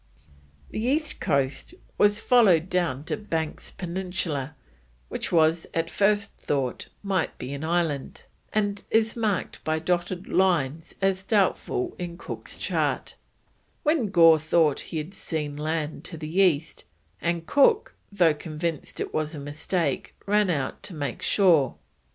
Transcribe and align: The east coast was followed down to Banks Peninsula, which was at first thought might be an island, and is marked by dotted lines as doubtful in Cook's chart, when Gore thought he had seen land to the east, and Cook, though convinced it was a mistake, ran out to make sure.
The 0.71 0.79
east 0.83 1.19
coast 1.19 1.75
was 1.99 2.19
followed 2.19 2.71
down 2.71 3.03
to 3.03 3.15
Banks 3.15 3.69
Peninsula, 3.69 4.55
which 5.09 5.31
was 5.31 5.67
at 5.75 5.91
first 5.91 6.31
thought 6.37 6.87
might 7.03 7.37
be 7.37 7.53
an 7.53 7.63
island, 7.63 8.23
and 8.51 8.81
is 8.89 9.15
marked 9.15 9.63
by 9.63 9.77
dotted 9.77 10.27
lines 10.27 10.95
as 11.03 11.21
doubtful 11.21 11.95
in 11.99 12.17
Cook's 12.17 12.57
chart, 12.57 13.13
when 13.83 14.07
Gore 14.09 14.39
thought 14.39 14.79
he 14.89 14.97
had 14.97 15.13
seen 15.13 15.55
land 15.55 16.03
to 16.05 16.17
the 16.17 16.35
east, 16.39 16.83
and 17.21 17.45
Cook, 17.45 17.93
though 18.11 18.33
convinced 18.33 18.99
it 18.99 19.13
was 19.13 19.35
a 19.35 19.39
mistake, 19.39 20.15
ran 20.25 20.49
out 20.49 20.81
to 20.81 20.95
make 20.95 21.21
sure. 21.21 21.75